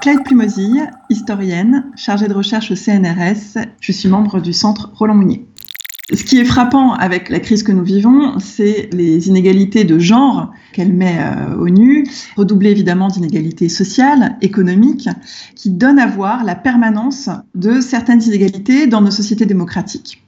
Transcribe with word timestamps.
Clyde 0.00 0.22
Plumosille, 0.24 0.90
historienne, 1.08 1.86
chargée 1.96 2.28
de 2.28 2.34
recherche 2.34 2.70
au 2.70 2.74
CNRS. 2.74 3.58
Je 3.80 3.92
suis 3.92 4.08
membre 4.08 4.40
du 4.40 4.52
centre 4.52 4.90
Roland 4.94 5.14
Mounier. 5.14 5.46
Ce 6.12 6.22
qui 6.22 6.38
est 6.38 6.44
frappant 6.44 6.92
avec 6.92 7.30
la 7.30 7.40
crise 7.40 7.62
que 7.62 7.72
nous 7.72 7.84
vivons, 7.84 8.38
c'est 8.38 8.90
les 8.92 9.28
inégalités 9.28 9.84
de 9.84 9.98
genre 9.98 10.52
qu'elle 10.74 10.92
met 10.92 11.16
euh, 11.18 11.56
au 11.56 11.70
nu, 11.70 12.06
redoublées 12.36 12.72
évidemment 12.72 13.08
d'inégalités 13.08 13.70
sociales, 13.70 14.36
économiques, 14.42 15.08
qui 15.54 15.70
donnent 15.70 15.98
à 15.98 16.06
voir 16.06 16.44
la 16.44 16.56
permanence 16.56 17.30
de 17.54 17.80
certaines 17.80 18.22
inégalités 18.22 18.86
dans 18.86 19.00
nos 19.00 19.10
sociétés 19.10 19.46
démocratiques. 19.46 20.22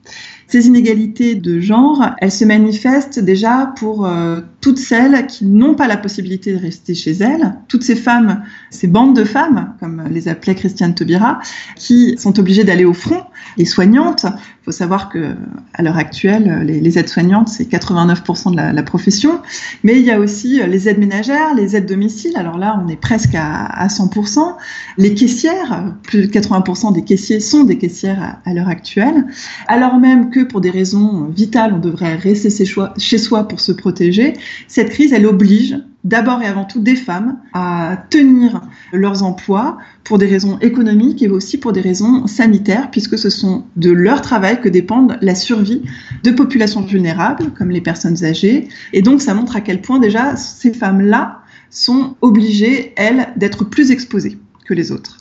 Ces 0.48 0.68
inégalités 0.68 1.34
de 1.34 1.58
genre, 1.58 2.10
elles 2.18 2.30
se 2.30 2.44
manifestent 2.44 3.18
déjà 3.18 3.72
pour 3.76 4.06
euh, 4.06 4.40
toutes 4.60 4.78
celles 4.78 5.26
qui 5.26 5.44
n'ont 5.44 5.74
pas 5.74 5.88
la 5.88 5.96
possibilité 5.96 6.52
de 6.52 6.58
rester 6.58 6.94
chez 6.94 7.12
elles, 7.12 7.54
toutes 7.68 7.82
ces 7.82 7.96
femmes, 7.96 8.44
ces 8.70 8.86
bandes 8.86 9.16
de 9.16 9.24
femmes, 9.24 9.74
comme 9.80 10.04
les 10.10 10.28
appelait 10.28 10.54
Christiane 10.54 10.94
Taubira, 10.94 11.40
qui 11.74 12.16
sont 12.18 12.38
obligées 12.38 12.64
d'aller 12.64 12.84
au 12.84 12.94
front, 12.94 13.24
les 13.56 13.64
soignantes. 13.64 14.24
Il 14.24 14.64
faut 14.64 14.72
savoir 14.72 15.08
que 15.08 15.34
à 15.74 15.82
l'heure 15.82 15.96
actuelle, 15.96 16.62
les, 16.64 16.98
aides-soignantes, 16.98 17.48
c'est 17.48 17.70
89% 17.70 18.50
de 18.50 18.56
la, 18.56 18.82
profession, 18.82 19.40
mais 19.84 19.98
il 19.98 20.04
y 20.04 20.10
a 20.10 20.18
aussi 20.18 20.60
les 20.66 20.88
aides 20.88 20.98
ménagères, 20.98 21.54
les 21.54 21.76
aides 21.76 21.86
domiciles. 21.86 22.36
Alors 22.36 22.58
là, 22.58 22.80
on 22.84 22.88
est 22.88 23.00
presque 23.00 23.34
à, 23.34 23.64
à 23.64 23.86
100%. 23.86 24.56
Les 24.98 25.14
caissières, 25.14 25.92
plus 26.02 26.26
de 26.26 26.32
80% 26.32 26.92
des 26.92 27.02
caissiers 27.02 27.40
sont 27.40 27.64
des 27.64 27.78
caissières 27.78 28.38
à, 28.44 28.54
l'heure 28.54 28.68
actuelle, 28.68 29.26
alors 29.68 29.98
même 29.98 30.30
que 30.30 30.40
pour 30.40 30.60
des 30.60 30.70
raisons 30.70 31.24
vitales, 31.26 31.72
on 31.74 31.78
devrait 31.78 32.16
rester 32.16 32.50
chez 32.96 33.18
soi 33.18 33.48
pour 33.48 33.60
se 33.60 33.72
protéger, 33.72 34.34
cette 34.68 34.90
crise, 34.90 35.12
elle 35.12 35.26
oblige 35.26 35.76
d'abord 36.06 36.40
et 36.40 36.46
avant 36.46 36.64
tout 36.64 36.80
des 36.80 36.94
femmes 36.94 37.38
à 37.52 37.98
tenir 38.10 38.62
leurs 38.92 39.24
emplois 39.24 39.76
pour 40.04 40.18
des 40.18 40.26
raisons 40.26 40.58
économiques 40.60 41.20
et 41.20 41.28
aussi 41.28 41.58
pour 41.58 41.72
des 41.72 41.80
raisons 41.80 42.26
sanitaires, 42.28 42.90
puisque 42.90 43.18
ce 43.18 43.28
sont 43.28 43.64
de 43.74 43.90
leur 43.90 44.22
travail 44.22 44.60
que 44.60 44.68
dépendent 44.68 45.18
la 45.20 45.34
survie 45.34 45.82
de 46.22 46.30
populations 46.30 46.82
vulnérables, 46.82 47.50
comme 47.58 47.70
les 47.70 47.80
personnes 47.80 48.24
âgées. 48.24 48.68
Et 48.92 49.02
donc, 49.02 49.20
ça 49.20 49.34
montre 49.34 49.56
à 49.56 49.60
quel 49.60 49.80
point 49.80 49.98
déjà 49.98 50.36
ces 50.36 50.72
femmes-là 50.72 51.40
sont 51.70 52.14
obligées, 52.20 52.92
elles, 52.96 53.28
d'être 53.36 53.64
plus 53.64 53.90
exposées 53.90 54.38
que 54.64 54.74
les 54.74 54.92
autres 54.92 55.18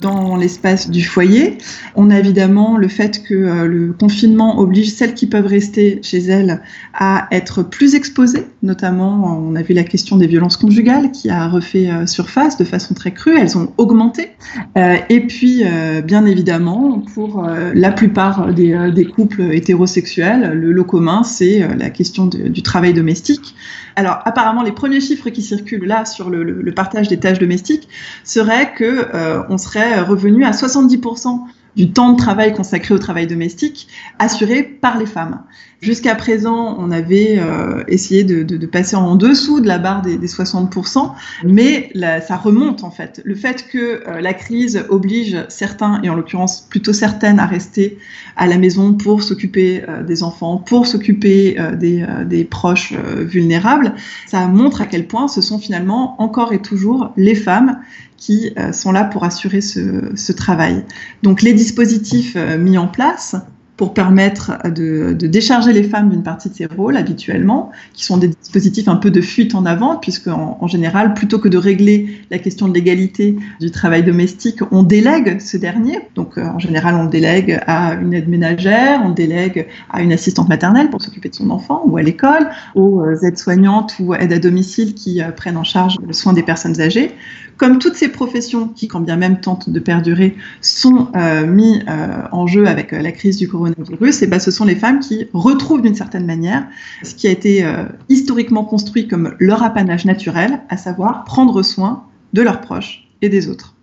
dans 0.00 0.34
l'espace 0.34 0.90
du 0.90 1.04
foyer. 1.04 1.58
On 1.94 2.10
a 2.10 2.18
évidemment 2.18 2.76
le 2.76 2.88
fait 2.88 3.22
que 3.22 3.34
euh, 3.34 3.66
le 3.66 3.92
confinement 3.92 4.58
oblige 4.58 4.90
celles 4.92 5.14
qui 5.14 5.28
peuvent 5.28 5.46
rester 5.46 6.00
chez 6.02 6.18
elles 6.18 6.62
à 6.94 7.28
être 7.30 7.62
plus 7.62 7.94
exposées, 7.94 8.44
notamment 8.64 9.38
on 9.38 9.54
a 9.54 9.62
vu 9.62 9.72
la 9.72 9.84
question 9.84 10.16
des 10.16 10.26
violences 10.26 10.56
conjugales 10.56 11.12
qui 11.12 11.30
a 11.30 11.46
refait 11.46 11.88
euh, 11.88 12.06
surface 12.06 12.56
de 12.56 12.64
façon 12.64 12.94
très 12.94 13.12
crue, 13.12 13.38
elles 13.38 13.56
ont 13.56 13.72
augmenté. 13.78 14.30
Euh, 14.76 14.96
et 15.10 15.20
puis 15.20 15.62
bien 16.04 16.26
évidemment 16.26 17.00
pour 17.14 17.46
la 17.46 17.92
plupart 17.92 18.52
des, 18.52 19.06
couples 19.14 19.42
hétérosexuels, 19.52 20.52
le 20.52 20.72
lot 20.72 20.84
commun 20.84 21.22
c'est 21.22 21.66
la 21.76 21.90
question 21.90 22.26
du 22.26 22.62
travail 22.62 22.94
domestique. 22.94 23.54
Alors 23.96 24.18
apparemment 24.24 24.62
les 24.62 24.72
premiers 24.72 25.00
chiffres 25.00 25.30
qui 25.30 25.42
circulent 25.42 25.86
là 25.86 26.04
sur 26.04 26.30
le 26.30 26.72
partage 26.72 27.08
des 27.08 27.18
tâches 27.18 27.38
domestiques 27.38 27.88
seraient 28.24 28.72
que 28.76 29.06
on 29.48 29.58
serait 29.58 29.84
revenu 30.02 30.44
à 30.44 30.50
70% 30.50 31.40
du 31.76 31.90
temps 31.92 32.12
de 32.12 32.16
travail 32.16 32.54
consacré 32.54 32.94
au 32.94 32.98
travail 32.98 33.26
domestique 33.26 33.88
assuré 34.18 34.62
par 34.62 34.98
les 34.98 35.06
femmes. 35.06 35.42
Jusqu'à 35.84 36.14
présent, 36.14 36.78
on 36.78 36.90
avait 36.90 37.36
euh, 37.38 37.84
essayé 37.88 38.24
de, 38.24 38.42
de, 38.42 38.56
de, 38.56 38.66
passer 38.66 38.96
en 38.96 39.16
dessous 39.16 39.60
de 39.60 39.68
la 39.68 39.76
barre 39.76 40.00
des, 40.00 40.16
des 40.16 40.26
60%, 40.26 41.12
mais 41.44 41.92
ça 42.26 42.36
remonte 42.36 42.84
en 42.84 42.90
fait. 42.90 43.20
Le 43.22 43.34
fait 43.34 43.66
que 43.68 44.02
euh, 44.08 44.22
la 44.22 44.32
crise 44.32 44.82
oblige 44.88 45.36
certains, 45.50 46.00
et 46.02 46.08
en 46.08 46.14
l'occurrence 46.14 46.62
plutôt 46.62 46.94
certaines, 46.94 47.38
à 47.38 47.44
rester 47.44 47.98
à 48.36 48.46
la 48.46 48.56
maison 48.56 48.94
pour 48.94 49.22
s'occuper 49.22 49.82
euh, 49.86 50.02
des 50.02 50.22
enfants, 50.22 50.56
pour 50.56 50.86
s'occuper 50.86 51.60
euh, 51.60 51.76
des, 51.76 52.06
des, 52.24 52.44
proches 52.44 52.94
vulnérables, 52.94 53.92
ça 54.26 54.46
montre 54.46 54.80
à 54.80 54.86
quel 54.86 55.06
point 55.06 55.28
ce 55.28 55.42
sont 55.42 55.58
finalement 55.58 56.18
encore 56.18 56.54
et 56.54 56.62
toujours 56.62 57.12
les 57.18 57.34
femmes 57.34 57.78
qui 58.16 58.54
sont 58.72 58.90
là 58.90 59.04
pour 59.04 59.24
assurer 59.24 59.60
ce, 59.60 60.12
ce 60.14 60.32
travail. 60.32 60.82
Donc 61.22 61.42
les 61.42 61.52
dispositifs 61.52 62.36
mis 62.58 62.78
en 62.78 62.86
place, 62.86 63.36
pour 63.76 63.92
permettre 63.92 64.52
de, 64.70 65.12
décharger 65.12 65.72
les 65.72 65.82
femmes 65.82 66.10
d'une 66.10 66.22
partie 66.22 66.48
de 66.48 66.54
ces 66.54 66.66
rôles 66.66 66.96
habituellement, 66.96 67.72
qui 67.92 68.04
sont 68.04 68.18
des 68.18 68.28
dispositifs 68.28 68.88
un 68.88 68.96
peu 68.96 69.10
de 69.10 69.20
fuite 69.20 69.54
en 69.54 69.66
avant, 69.66 69.96
puisque 69.96 70.28
en, 70.28 70.66
général, 70.68 71.14
plutôt 71.14 71.38
que 71.38 71.48
de 71.48 71.58
régler 71.58 72.20
la 72.30 72.38
question 72.38 72.68
de 72.68 72.74
l'égalité 72.74 73.36
du 73.60 73.70
travail 73.70 74.04
domestique, 74.04 74.60
on 74.70 74.82
délègue 74.84 75.40
ce 75.40 75.56
dernier. 75.56 75.98
Donc 76.14 76.38
euh, 76.38 76.44
en 76.44 76.58
général, 76.58 76.94
on 76.94 77.06
délègue 77.06 77.60
à 77.66 77.94
une 77.94 78.14
aide 78.14 78.28
ménagère, 78.28 79.00
on 79.04 79.10
délègue 79.10 79.66
à 79.90 80.02
une 80.02 80.12
assistante 80.12 80.48
maternelle 80.48 80.90
pour 80.90 81.02
s'occuper 81.02 81.28
de 81.28 81.34
son 81.34 81.50
enfant 81.50 81.82
ou 81.84 81.96
à 81.96 82.02
l'école, 82.02 82.48
aux 82.74 83.00
euh, 83.00 83.16
aides-soignantes 83.22 83.96
ou 83.98 84.14
aides 84.14 84.32
à 84.32 84.38
domicile 84.38 84.94
qui 84.94 85.20
euh, 85.20 85.30
prennent 85.32 85.56
en 85.56 85.64
charge 85.64 85.96
le 86.06 86.12
soin 86.12 86.32
des 86.32 86.42
personnes 86.42 86.80
âgées. 86.80 87.12
Comme 87.56 87.78
toutes 87.78 87.94
ces 87.94 88.08
professions 88.08 88.68
qui, 88.68 88.88
quand 88.88 89.00
bien 89.00 89.16
même 89.16 89.40
tentent 89.40 89.70
de 89.70 89.80
perdurer, 89.80 90.36
sont 90.60 91.08
euh, 91.14 91.46
mis 91.46 91.82
euh, 91.88 92.22
en 92.32 92.46
jeu 92.46 92.66
avec 92.66 92.92
la 92.92 93.12
crise 93.12 93.36
du 93.36 93.48
coronavirus, 93.48 94.22
et 94.22 94.26
ben, 94.26 94.38
ce 94.38 94.50
sont 94.50 94.64
les 94.64 94.76
femmes 94.76 95.00
qui 95.00 95.28
retrouvent 95.32 95.82
d'une 95.82 95.94
certaine 95.94 96.26
manière 96.26 96.66
ce 97.02 97.14
qui 97.14 97.26
a 97.26 97.30
été 97.30 97.64
euh, 97.64 97.84
historiquement 98.08 98.64
construit 98.64 99.08
comme 99.08 99.34
leur 99.38 99.62
apanage 99.62 100.04
naturel, 100.04 100.60
à 100.68 100.76
savoir 100.76 101.24
prendre 101.24 101.62
soin 101.62 102.04
de 102.32 102.42
leurs 102.42 102.60
proches 102.60 103.08
et 103.22 103.28
des 103.28 103.48
autres. 103.48 103.74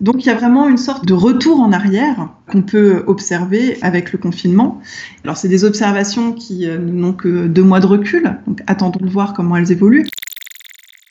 Donc 0.00 0.24
il 0.24 0.26
y 0.26 0.30
a 0.30 0.34
vraiment 0.34 0.68
une 0.68 0.76
sorte 0.76 1.06
de 1.06 1.14
retour 1.14 1.60
en 1.60 1.72
arrière 1.72 2.28
qu'on 2.50 2.62
peut 2.62 3.04
observer 3.06 3.78
avec 3.82 4.12
le 4.12 4.18
confinement. 4.18 4.80
Alors 5.22 5.36
c'est 5.36 5.48
des 5.48 5.64
observations 5.64 6.32
qui 6.32 6.68
euh, 6.68 6.78
n'ont 6.78 7.12
que 7.12 7.46
deux 7.46 7.62
mois 7.62 7.80
de 7.80 7.86
recul, 7.86 8.38
donc 8.46 8.60
attendons 8.66 9.04
de 9.04 9.10
voir 9.10 9.34
comment 9.34 9.56
elles 9.56 9.72
évoluent. 9.72 10.06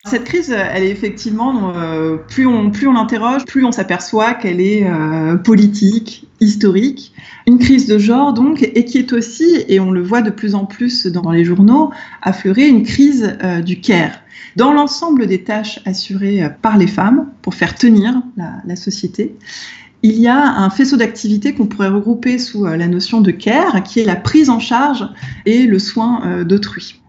Cette 0.05 0.25
crise, 0.25 0.51
elle 0.51 0.83
est 0.83 0.89
effectivement, 0.89 1.73
euh, 1.77 2.17
plus 2.17 2.45
on, 2.45 2.71
plus 2.71 2.87
on 2.87 2.93
l'interroge, 2.93 3.45
plus 3.45 3.63
on 3.63 3.71
s'aperçoit 3.71 4.33
qu'elle 4.33 4.59
est 4.59 4.85
euh, 4.85 5.37
politique, 5.37 6.27
historique. 6.41 7.13
Une 7.47 7.57
crise 7.57 7.87
de 7.87 7.97
genre, 7.97 8.33
donc, 8.33 8.63
et 8.63 8.83
qui 8.83 8.97
est 8.97 9.13
aussi, 9.13 9.63
et 9.69 9.79
on 9.79 9.91
le 9.91 10.03
voit 10.03 10.21
de 10.21 10.29
plus 10.29 10.55
en 10.55 10.65
plus 10.65 11.07
dans 11.07 11.31
les 11.31 11.45
journaux, 11.45 11.91
affleurer 12.21 12.67
une 12.67 12.83
crise 12.83 13.37
euh, 13.43 13.61
du 13.61 13.79
care. 13.79 14.19
Dans 14.57 14.73
l'ensemble 14.73 15.25
des 15.25 15.45
tâches 15.45 15.79
assurées 15.85 16.49
par 16.61 16.77
les 16.77 16.87
femmes 16.87 17.29
pour 17.41 17.55
faire 17.55 17.73
tenir 17.73 18.21
la, 18.35 18.55
la 18.65 18.75
société, 18.75 19.37
il 20.01 20.19
y 20.19 20.27
a 20.27 20.37
un 20.37 20.69
faisceau 20.69 20.97
d'activités 20.97 21.53
qu'on 21.53 21.65
pourrait 21.65 21.87
regrouper 21.87 22.39
sous 22.39 22.65
la 22.65 22.89
notion 22.89 23.21
de 23.21 23.31
care, 23.31 23.81
qui 23.83 24.01
est 24.01 24.05
la 24.05 24.17
prise 24.17 24.49
en 24.49 24.59
charge 24.59 25.07
et 25.45 25.65
le 25.65 25.79
soin 25.79 26.43
d'autrui. 26.43 27.02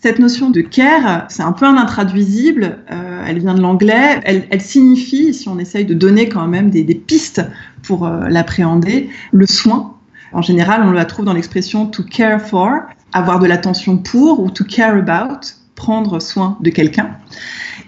Cette 0.00 0.20
notion 0.20 0.50
de 0.50 0.60
care, 0.60 1.26
c'est 1.28 1.42
un 1.42 1.50
peu 1.50 1.66
un 1.66 1.76
intraduisible, 1.76 2.78
euh, 2.92 3.24
elle 3.26 3.40
vient 3.40 3.54
de 3.54 3.60
l'anglais, 3.60 4.20
elle, 4.24 4.60
signifie, 4.60 5.34
si 5.34 5.48
on 5.48 5.58
essaye 5.58 5.84
de 5.84 5.94
donner 5.94 6.28
quand 6.28 6.46
même 6.46 6.70
des, 6.70 6.84
des 6.84 6.94
pistes 6.94 7.42
pour 7.82 8.06
euh, 8.06 8.28
l'appréhender, 8.28 9.10
le 9.32 9.46
soin. 9.46 9.96
En 10.32 10.40
général, 10.40 10.82
on 10.84 10.92
la 10.92 11.04
trouve 11.04 11.24
dans 11.24 11.32
l'expression 11.32 11.86
to 11.86 12.04
care 12.04 12.40
for, 12.40 12.82
avoir 13.12 13.40
de 13.40 13.46
l'attention 13.46 13.98
pour, 13.98 14.38
ou 14.38 14.50
to 14.50 14.62
care 14.62 14.94
about, 14.94 15.40
prendre 15.78 16.20
soin 16.20 16.58
de 16.60 16.70
quelqu'un. 16.70 17.12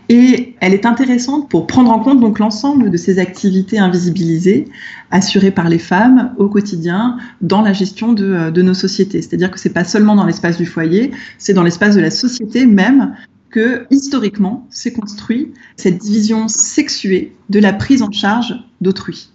Et 0.08 0.54
elle 0.60 0.72
est 0.74 0.86
intéressante 0.86 1.50
pour 1.50 1.66
prendre 1.66 1.90
en 1.90 1.98
compte 1.98 2.20
donc 2.20 2.38
l'ensemble 2.38 2.90
de 2.90 2.96
ces 2.96 3.18
activités 3.18 3.78
invisibilisées 3.78 4.66
assurées 5.10 5.50
par 5.50 5.68
les 5.68 5.78
femmes 5.78 6.32
au 6.38 6.48
quotidien 6.48 7.18
dans 7.40 7.62
la 7.62 7.72
gestion 7.72 8.12
de, 8.12 8.24
euh, 8.24 8.50
de 8.50 8.62
nos 8.62 8.74
sociétés. 8.74 9.20
C'est-à-dire 9.22 9.50
que 9.50 9.58
c'est 9.58 9.72
pas 9.72 9.84
seulement 9.84 10.14
dans 10.14 10.24
l'espace 10.24 10.56
du 10.56 10.66
foyer, 10.66 11.10
c'est 11.38 11.52
dans 11.52 11.64
l'espace 11.64 11.96
de 11.96 12.00
la 12.00 12.10
société 12.10 12.64
même 12.64 13.14
que 13.50 13.86
historiquement 13.90 14.66
s'est 14.70 14.92
construit 14.92 15.52
cette 15.76 15.98
division 15.98 16.46
sexuée 16.46 17.34
de 17.48 17.58
la 17.58 17.72
prise 17.72 18.02
en 18.02 18.12
charge 18.12 18.54
d'autrui 18.80 19.30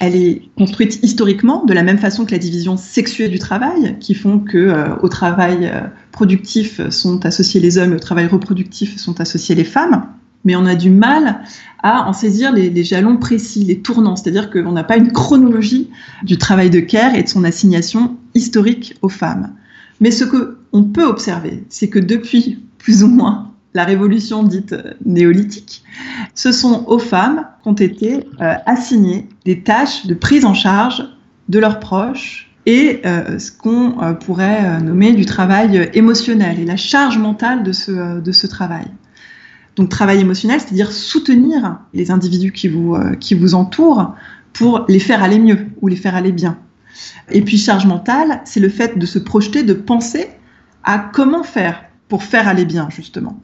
elle 0.00 0.16
est 0.16 0.42
construite 0.56 0.98
historiquement 1.02 1.64
de 1.64 1.72
la 1.72 1.82
même 1.82 1.98
façon 1.98 2.24
que 2.24 2.32
la 2.32 2.38
division 2.38 2.76
sexuée 2.76 3.28
du 3.28 3.38
travail, 3.38 3.96
qui 4.00 4.14
font 4.14 4.38
que 4.40 4.58
euh, 4.58 4.96
au 5.02 5.08
travail 5.08 5.70
euh, 5.72 5.82
productif 6.10 6.88
sont 6.90 7.24
associés 7.24 7.60
les 7.60 7.78
hommes 7.78 7.92
et 7.92 7.96
au 7.96 8.00
travail 8.00 8.26
reproductif 8.26 8.96
sont 8.96 9.20
associés 9.20 9.54
les 9.54 9.64
femmes. 9.64 10.06
Mais 10.44 10.56
on 10.56 10.66
a 10.66 10.74
du 10.74 10.90
mal 10.90 11.42
à 11.82 12.08
en 12.08 12.12
saisir 12.12 12.52
les, 12.52 12.82
jalons 12.82 13.16
précis, 13.16 13.64
les 13.64 13.78
tournants. 13.78 14.16
C'est-à-dire 14.16 14.50
qu'on 14.50 14.72
n'a 14.72 14.82
pas 14.82 14.96
une 14.96 15.12
chronologie 15.12 15.88
du 16.24 16.36
travail 16.36 16.68
de 16.68 16.80
care 16.80 17.14
et 17.14 17.22
de 17.22 17.28
son 17.28 17.44
assignation 17.44 18.16
historique 18.34 18.96
aux 19.02 19.08
femmes. 19.08 19.54
Mais 20.00 20.10
ce 20.10 20.24
qu'on 20.24 20.82
peut 20.82 21.04
observer, 21.04 21.62
c'est 21.68 21.88
que 21.88 22.00
depuis 22.00 22.58
plus 22.78 23.04
ou 23.04 23.08
moins 23.08 23.51
la 23.74 23.84
révolution 23.84 24.42
dite 24.42 24.74
néolithique, 25.04 25.82
ce 26.34 26.52
sont 26.52 26.84
aux 26.86 26.98
femmes 26.98 27.46
qu'ont 27.64 27.72
été 27.72 28.26
euh, 28.40 28.54
assignées 28.66 29.28
des 29.44 29.62
tâches 29.62 30.06
de 30.06 30.14
prise 30.14 30.44
en 30.44 30.54
charge 30.54 31.04
de 31.48 31.58
leurs 31.58 31.80
proches 31.80 32.52
et 32.66 33.00
euh, 33.04 33.38
ce 33.38 33.50
qu'on 33.50 34.00
euh, 34.00 34.12
pourrait 34.12 34.80
nommer 34.80 35.12
du 35.12 35.26
travail 35.26 35.90
émotionnel 35.94 36.60
et 36.60 36.64
la 36.64 36.76
charge 36.76 37.18
mentale 37.18 37.62
de 37.62 37.72
ce, 37.72 38.46
travail. 38.46 38.86
Donc 39.76 39.88
travail 39.88 40.20
émotionnel, 40.20 40.60
c'est-à-dire 40.60 40.92
soutenir 40.92 41.78
les 41.92 42.10
individus 42.10 42.52
qui 42.52 42.68
vous, 42.68 42.94
euh, 42.94 43.14
qui 43.14 43.34
vous 43.34 43.54
entourent 43.54 44.14
pour 44.52 44.84
les 44.88 45.00
faire 45.00 45.22
aller 45.22 45.38
mieux 45.38 45.66
ou 45.80 45.88
les 45.88 45.96
faire 45.96 46.14
aller 46.14 46.32
bien. 46.32 46.58
Et 47.30 47.42
puis 47.42 47.56
charge 47.56 47.86
mentale, 47.86 48.42
c'est 48.44 48.60
le 48.60 48.68
fait 48.68 48.98
de 48.98 49.06
se 49.06 49.18
projeter, 49.18 49.62
de 49.62 49.72
penser 49.72 50.28
à 50.84 50.98
comment 50.98 51.42
faire 51.42 51.84
pour 52.08 52.22
faire 52.22 52.46
aller 52.46 52.66
bien, 52.66 52.88
justement. 52.90 53.40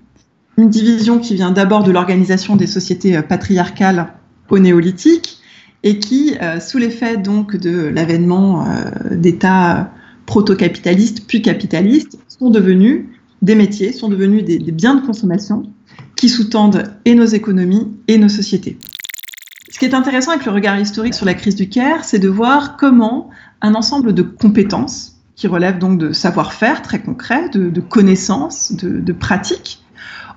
Une 0.59 0.69
division 0.69 1.21
qui 1.21 1.35
vient 1.35 1.53
d'abord 1.53 1.85
de 1.85 1.93
l'organisation 1.93 2.57
des 2.57 2.67
sociétés 2.67 3.17
euh, 3.17 3.23
patriarcales 3.23 4.13
au 4.51 4.59
néolithique 4.59 5.39
et 5.85 6.01
qui, 6.01 6.35
euh, 6.43 6.59
sous 6.59 6.79
l'effet 6.79 7.17
donc 7.17 7.57
de 7.57 7.87
l'avènement 7.87 8.67
d'États 9.13 9.93
proto-capitalistes 10.27 11.27
puis 11.27 11.43
capitalistes, 11.43 12.19
sont 12.27 12.51
devenus 12.51 13.05
des 13.41 13.55
métiers, 13.55 13.93
sont 13.93 14.09
devenus 14.09 14.45
des 14.45 14.59
biens 14.59 14.97
de 14.97 15.07
consommation 15.07 15.63
qui 16.17 16.29
sous-tendent 16.29 16.93
et 17.05 17.15
nos 17.15 17.25
économies 17.25 17.87
et 18.09 18.19
nos 18.19 18.29
sociétés. 18.29 18.77
Ce 19.71 19.79
qui 19.79 19.85
est 19.85 19.95
intéressant 19.95 20.33
avec 20.33 20.45
le 20.45 20.51
regard 20.51 20.81
historique 20.81 21.15
sur 21.15 21.25
la 21.25 21.35
crise 21.35 21.55
du 21.55 21.69
Caire, 21.69 22.03
c'est 22.03 22.19
de 22.19 22.29
voir 22.29 22.77
comment 22.77 23.31
un 23.61 23.77
ensemble 23.77 24.13
de 24.13 24.23
compétences, 24.23 25.15
qui 25.37 25.47
relèvent 25.47 25.79
donc 25.79 25.99
de 25.99 26.13
savoir-faire 26.13 26.83
très 26.83 27.01
concret, 27.01 27.49
de, 27.51 27.81
connaissances, 27.81 28.73
de 28.73 29.13
pratiques, 29.13 29.85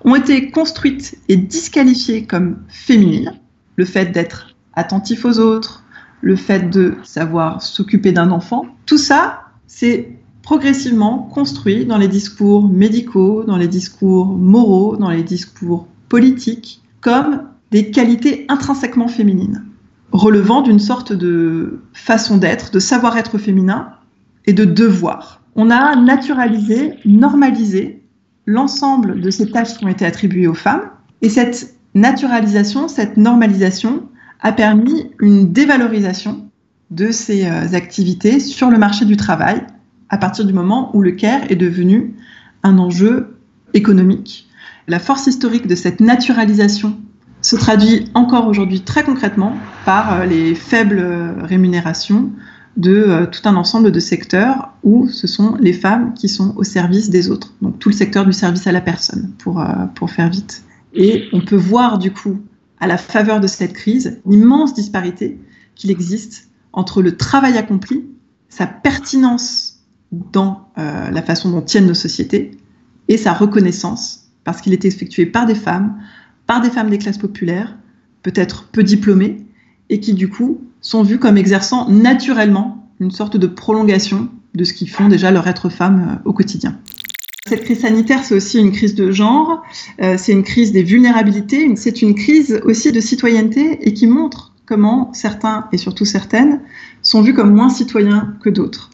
ont 0.03 0.15
été 0.15 0.49
construites 0.51 1.17
et 1.29 1.35
disqualifiées 1.35 2.25
comme 2.25 2.57
féminines. 2.67 3.33
Le 3.75 3.85
fait 3.85 4.11
d'être 4.11 4.55
attentif 4.73 5.25
aux 5.25 5.39
autres, 5.39 5.83
le 6.21 6.35
fait 6.35 6.69
de 6.69 6.95
savoir 7.03 7.61
s'occuper 7.61 8.11
d'un 8.11 8.31
enfant, 8.31 8.65
tout 8.85 8.97
ça, 8.97 9.41
c'est 9.67 10.17
progressivement 10.43 11.29
construit 11.33 11.85
dans 11.85 11.97
les 11.97 12.07
discours 12.07 12.67
médicaux, 12.67 13.43
dans 13.43 13.57
les 13.57 13.67
discours 13.67 14.27
moraux, 14.27 14.97
dans 14.97 15.09
les 15.09 15.23
discours 15.23 15.87
politiques, 16.09 16.81
comme 16.99 17.43
des 17.71 17.91
qualités 17.91 18.45
intrinsèquement 18.49 19.07
féminines, 19.07 19.63
relevant 20.11 20.61
d'une 20.61 20.79
sorte 20.79 21.13
de 21.13 21.81
façon 21.93 22.37
d'être, 22.37 22.71
de 22.71 22.79
savoir-être 22.79 23.37
féminin 23.37 23.93
et 24.45 24.53
de 24.53 24.65
devoir. 24.65 25.41
On 25.55 25.69
a 25.69 25.95
naturalisé, 25.95 26.95
normalisé 27.05 28.00
l'ensemble 28.45 29.21
de 29.21 29.29
ces 29.29 29.49
tâches 29.49 29.77
qui 29.77 29.85
ont 29.85 29.89
été 29.89 30.05
attribuées 30.05 30.47
aux 30.47 30.53
femmes, 30.53 30.89
et 31.21 31.29
cette 31.29 31.75
naturalisation, 31.93 32.87
cette 32.87 33.17
normalisation 33.17 34.03
a 34.41 34.51
permis 34.51 35.11
une 35.19 35.51
dévalorisation 35.51 36.49
de 36.89 37.11
ces 37.11 37.45
euh, 37.45 37.73
activités 37.73 38.39
sur 38.39 38.69
le 38.69 38.77
marché 38.77 39.05
du 39.05 39.17
travail 39.17 39.61
à 40.09 40.17
partir 40.17 40.45
du 40.45 40.53
moment 40.53 40.95
où 40.95 41.01
le 41.01 41.11
care 41.11 41.49
est 41.49 41.55
devenu 41.55 42.15
un 42.63 42.77
enjeu 42.77 43.37
économique. 43.73 44.49
La 44.87 44.99
force 44.99 45.27
historique 45.27 45.67
de 45.67 45.75
cette 45.75 46.01
naturalisation 46.01 46.97
se 47.41 47.55
traduit 47.55 48.09
encore 48.13 48.47
aujourd'hui 48.47 48.81
très 48.81 49.03
concrètement 49.03 49.55
par 49.85 50.13
euh, 50.13 50.25
les 50.25 50.53
faibles 50.55 51.03
rémunérations 51.43 52.31
de 52.77 52.95
euh, 52.95 53.25
tout 53.25 53.47
un 53.47 53.55
ensemble 53.55 53.91
de 53.91 53.99
secteurs 53.99 54.73
où 54.83 55.07
ce 55.07 55.27
sont 55.27 55.55
les 55.59 55.73
femmes 55.73 56.13
qui 56.13 56.29
sont 56.29 56.55
au 56.55 56.63
service 56.63 57.09
des 57.09 57.29
autres. 57.29 57.53
Donc 57.61 57.79
tout 57.79 57.89
le 57.89 57.95
secteur 57.95 58.25
du 58.25 58.33
service 58.33 58.67
à 58.67 58.71
la 58.71 58.81
personne, 58.81 59.31
pour, 59.37 59.59
euh, 59.59 59.85
pour 59.95 60.09
faire 60.09 60.29
vite. 60.29 60.63
Et 60.93 61.25
on 61.33 61.41
peut 61.41 61.55
voir 61.55 61.97
du 61.97 62.11
coup, 62.11 62.39
à 62.79 62.87
la 62.87 62.97
faveur 62.97 63.39
de 63.39 63.47
cette 63.47 63.73
crise, 63.73 64.19
l'immense 64.25 64.73
disparité 64.73 65.39
qu'il 65.75 65.91
existe 65.91 66.49
entre 66.73 67.01
le 67.01 67.17
travail 67.17 67.57
accompli, 67.57 68.05
sa 68.49 68.67
pertinence 68.67 69.79
dans 70.11 70.69
euh, 70.77 71.09
la 71.09 71.21
façon 71.21 71.51
dont 71.51 71.61
tiennent 71.61 71.87
nos 71.87 71.93
sociétés 71.93 72.51
et 73.07 73.17
sa 73.17 73.33
reconnaissance, 73.33 74.31
parce 74.43 74.61
qu'il 74.61 74.73
est 74.73 74.85
effectué 74.85 75.25
par 75.25 75.45
des 75.45 75.55
femmes, 75.55 76.01
par 76.47 76.61
des 76.61 76.69
femmes 76.69 76.89
des 76.89 76.97
classes 76.97 77.17
populaires, 77.17 77.77
peut-être 78.23 78.67
peu 78.71 78.83
diplômées, 78.83 79.45
et 79.89 79.99
qui 79.99 80.13
du 80.13 80.29
coup 80.29 80.61
sont 80.81 81.03
vues 81.03 81.19
comme 81.19 81.37
exerçant 81.37 81.87
naturellement 81.89 82.89
une 82.99 83.11
sorte 83.11 83.37
de 83.37 83.47
prolongation 83.47 84.29
de 84.53 84.63
ce 84.63 84.73
qu'ils 84.73 84.89
font 84.89 85.07
déjà 85.07 85.31
leur 85.31 85.47
être 85.47 85.69
femme 85.69 86.19
euh, 86.25 86.29
au 86.29 86.33
quotidien. 86.33 86.77
Cette 87.47 87.63
crise 87.63 87.81
sanitaire, 87.81 88.23
c'est 88.23 88.35
aussi 88.35 88.59
une 88.59 88.71
crise 88.71 88.93
de 88.93 89.11
genre, 89.11 89.63
euh, 90.01 90.15
c'est 90.17 90.31
une 90.31 90.43
crise 90.43 90.71
des 90.71 90.83
vulnérabilités, 90.83 91.75
c'est 91.75 92.01
une 92.01 92.13
crise 92.13 92.61
aussi 92.65 92.91
de 92.91 92.99
citoyenneté 92.99 93.79
et 93.87 93.93
qui 93.93 94.05
montre 94.05 94.53
comment 94.65 95.11
certains 95.13 95.67
et 95.71 95.77
surtout 95.77 96.05
certaines 96.05 96.61
sont 97.01 97.21
vus 97.21 97.33
comme 97.33 97.53
moins 97.53 97.69
citoyens 97.69 98.35
que 98.43 98.49
d'autres 98.49 98.91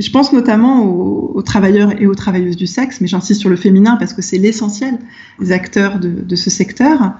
je 0.00 0.10
pense 0.10 0.32
notamment 0.32 0.84
aux, 0.84 1.42
travailleurs 1.42 2.00
et 2.00 2.06
aux 2.06 2.14
travailleuses 2.14 2.56
du 2.56 2.66
sexe, 2.66 3.00
mais 3.00 3.06
j'insiste 3.06 3.40
sur 3.40 3.50
le 3.50 3.56
féminin 3.56 3.96
parce 3.96 4.12
que 4.12 4.22
c'est 4.22 4.38
l'essentiel 4.38 4.98
des 5.38 5.52
acteurs 5.52 5.98
de, 5.98 6.36
ce 6.36 6.50
secteur, 6.50 7.14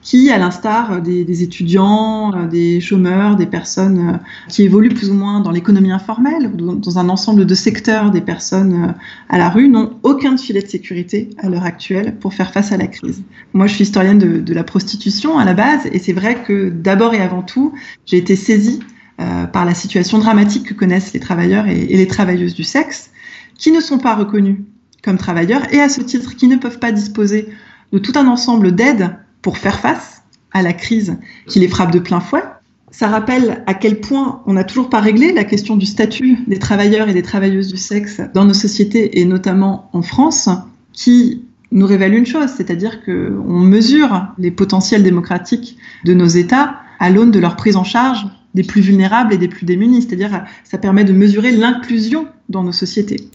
qui, 0.00 0.30
à 0.30 0.38
l'instar 0.38 1.00
des, 1.00 1.42
étudiants, 1.42 2.46
des 2.46 2.80
chômeurs, 2.80 3.36
des 3.36 3.46
personnes 3.46 3.98
euh, 3.98 4.18
qui 4.48 4.62
évoluent 4.64 4.94
plus 4.94 5.10
ou 5.10 5.14
moins 5.14 5.40
dans 5.40 5.50
l'économie 5.50 5.92
informelle, 5.92 6.50
dans 6.56 6.98
un 6.98 7.08
ensemble 7.08 7.46
de 7.46 7.54
secteurs 7.54 8.10
des 8.10 8.20
personnes 8.20 8.84
euh, 8.90 8.92
à 9.28 9.38
la 9.38 9.48
rue, 9.48 9.68
n'ont 9.68 9.92
aucun 10.02 10.36
filet 10.36 10.62
de 10.62 10.66
sécurité 10.66 11.30
à 11.38 11.48
l'heure 11.48 11.64
actuelle 11.64 12.16
pour 12.18 12.34
faire 12.34 12.52
face 12.52 12.72
à 12.72 12.76
la 12.76 12.88
crise. 12.88 13.22
Moi, 13.52 13.66
je 13.66 13.74
suis 13.74 13.84
historienne 13.84 14.18
de, 14.18 14.40
de 14.40 14.54
la 14.54 14.64
prostitution 14.64 15.38
à 15.38 15.44
la 15.44 15.54
base, 15.54 15.86
et 15.92 15.98
c'est 15.98 16.12
vrai 16.12 16.42
que 16.46 16.68
d'abord 16.68 17.14
et 17.14 17.20
avant 17.20 17.42
tout, 17.42 17.72
j'ai 18.06 18.16
été 18.16 18.34
saisie 18.36 18.80
euh, 19.22 19.46
par 19.46 19.64
la 19.64 19.74
situation 19.74 20.18
dramatique 20.18 20.68
que 20.68 20.74
connaissent 20.74 21.12
les 21.12 21.20
travailleurs 21.20 21.66
et, 21.66 21.86
les 21.86 22.06
travailleuses 22.06 22.54
du 22.54 22.64
sexe, 22.64 23.10
qui 23.56 23.70
ne 23.70 23.80
sont 23.80 23.98
pas 23.98 24.14
reconnus 24.14 24.58
comme 25.04 25.16
travailleurs 25.16 25.72
et 25.72 25.80
à 25.80 25.88
ce 25.88 26.00
titre 26.00 26.34
qui 26.34 26.48
ne 26.48 26.56
peuvent 26.56 26.78
pas 26.78 26.92
disposer 26.92 27.48
de 27.92 27.98
tout 27.98 28.12
un 28.16 28.26
ensemble 28.26 28.74
d'aides 28.74 29.16
pour 29.40 29.58
faire 29.58 29.78
face 29.78 30.22
à 30.52 30.62
la 30.62 30.72
crise 30.72 31.16
qui 31.46 31.60
les 31.60 31.68
frappe 31.68 31.92
de 31.92 31.98
plein 31.98 32.20
fouet. 32.20 32.42
Ça 32.90 33.08
rappelle 33.08 33.62
à 33.66 33.74
quel 33.74 34.00
point 34.00 34.42
on 34.46 34.54
n'a 34.54 34.64
toujours 34.64 34.90
pas 34.90 35.00
réglé 35.00 35.32
la 35.32 35.44
question 35.44 35.76
du 35.76 35.86
statut 35.86 36.38
des 36.46 36.58
travailleurs 36.58 37.08
et 37.08 37.14
des 37.14 37.22
travailleuses 37.22 37.68
du 37.68 37.78
sexe 37.78 38.20
dans 38.34 38.44
nos 38.44 38.54
sociétés 38.54 39.20
et 39.20 39.24
notamment 39.24 39.88
en 39.92 40.02
France, 40.02 40.48
qui 40.92 41.44
nous 41.70 41.86
révèle 41.86 42.14
une 42.14 42.26
chose, 42.26 42.50
c'est-à-dire 42.56 43.04
qu'on 43.04 43.60
mesure 43.60 44.26
les 44.38 44.50
potentiels 44.50 45.02
démocratiques 45.02 45.78
de 46.04 46.12
nos 46.12 46.26
États 46.26 46.80
à 46.98 47.08
l'aune 47.10 47.30
de 47.30 47.38
leur 47.38 47.56
prise 47.56 47.76
en 47.76 47.84
charge 47.84 48.26
des 48.54 48.62
plus 48.62 48.80
vulnérables 48.80 49.32
et 49.32 49.38
des 49.38 49.48
plus 49.48 49.64
démunis. 49.64 50.02
C'est-à-dire, 50.02 50.44
ça 50.64 50.78
permet 50.78 51.04
de 51.04 51.12
mesurer 51.12 51.52
l'inclusion 51.52 52.26
dans 52.48 52.62
nos 52.62 52.72
sociétés. 52.72 53.28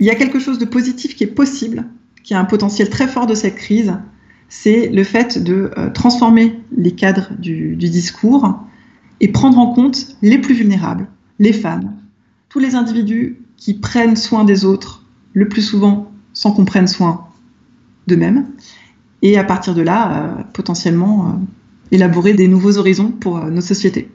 Il 0.00 0.06
y 0.06 0.10
a 0.10 0.14
quelque 0.14 0.38
chose 0.38 0.58
de 0.58 0.64
positif 0.64 1.16
qui 1.16 1.24
est 1.24 1.28
possible, 1.28 1.84
qui 2.22 2.34
a 2.34 2.38
un 2.38 2.44
potentiel 2.44 2.88
très 2.88 3.08
fort 3.08 3.26
de 3.26 3.34
cette 3.34 3.56
crise, 3.56 3.94
c'est 4.48 4.88
le 4.88 5.04
fait 5.04 5.42
de 5.42 5.70
euh, 5.76 5.90
transformer 5.90 6.60
les 6.76 6.92
cadres 6.92 7.30
du, 7.38 7.76
discours 7.76 8.58
et 9.20 9.28
prendre 9.28 9.58
en 9.58 9.72
compte 9.74 10.16
les 10.22 10.38
plus 10.38 10.54
vulnérables, 10.54 11.08
les 11.38 11.52
femmes, 11.52 11.94
tous 12.48 12.58
les 12.58 12.74
individus 12.74 13.40
qui 13.56 13.74
prennent 13.74 14.16
soin 14.16 14.44
des 14.44 14.64
autres, 14.64 15.04
le 15.34 15.48
plus 15.48 15.62
souvent 15.62 16.10
sans 16.32 16.52
qu'on 16.52 16.64
prenne 16.64 16.86
soin 16.86 17.26
d'eux-mêmes, 18.06 18.46
et 19.22 19.36
à 19.36 19.44
partir 19.44 19.74
de 19.74 19.82
là, 19.82 20.38
euh, 20.38 20.42
potentiellement, 20.52 21.28
euh, 21.28 21.32
élaborer 21.90 22.34
des 22.34 22.48
nouveaux 22.48 22.78
horizons 22.78 23.10
pour 23.10 23.38
nos 23.46 23.60
sociétés. 23.60 24.10